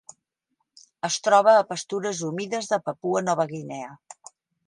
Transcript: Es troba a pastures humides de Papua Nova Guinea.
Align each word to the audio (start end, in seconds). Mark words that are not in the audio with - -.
Es 1.09 1.17
troba 1.27 1.53
a 1.57 1.67
pastures 1.73 2.23
humides 2.29 2.71
de 2.73 2.81
Papua 2.87 3.23
Nova 3.29 3.49
Guinea. 3.55 3.95